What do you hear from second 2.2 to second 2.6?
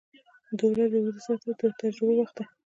دی.